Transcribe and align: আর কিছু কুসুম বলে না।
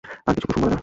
আর 0.27 0.33
কিছু 0.35 0.47
কুসুম 0.49 0.59
বলে 0.61 0.73
না। 0.75 0.79